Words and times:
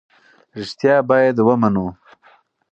رښتیا 0.57 0.95
باید 1.09 1.35
ومنو. 1.45 1.87